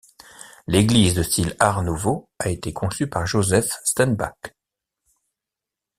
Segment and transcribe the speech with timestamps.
[0.65, 4.55] L'église de style Art nouveau a été conçue par Josef Stenbäck.